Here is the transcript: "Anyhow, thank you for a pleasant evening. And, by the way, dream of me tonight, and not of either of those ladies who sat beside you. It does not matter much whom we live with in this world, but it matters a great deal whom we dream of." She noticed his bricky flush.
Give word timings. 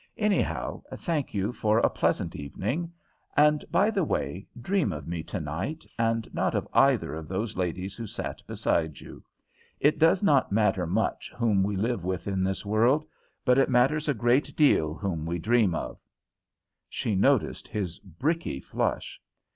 "Anyhow, 0.17 0.81
thank 0.95 1.31
you 1.31 1.53
for 1.53 1.77
a 1.77 1.89
pleasant 1.91 2.35
evening. 2.35 2.91
And, 3.37 3.63
by 3.69 3.91
the 3.91 4.03
way, 4.03 4.47
dream 4.59 4.91
of 4.91 5.07
me 5.07 5.21
tonight, 5.21 5.85
and 5.99 6.27
not 6.33 6.55
of 6.55 6.67
either 6.73 7.13
of 7.13 7.27
those 7.27 7.55
ladies 7.55 7.95
who 7.97 8.07
sat 8.07 8.41
beside 8.47 8.99
you. 8.99 9.23
It 9.79 9.99
does 9.99 10.23
not 10.23 10.51
matter 10.51 10.87
much 10.87 11.31
whom 11.37 11.61
we 11.61 11.75
live 11.75 12.03
with 12.03 12.27
in 12.27 12.43
this 12.43 12.65
world, 12.65 13.05
but 13.45 13.59
it 13.59 13.69
matters 13.69 14.09
a 14.09 14.15
great 14.15 14.55
deal 14.55 14.95
whom 14.95 15.23
we 15.23 15.37
dream 15.37 15.75
of." 15.75 15.99
She 16.89 17.13
noticed 17.15 17.67
his 17.67 17.99
bricky 17.99 18.59
flush. 18.59 19.21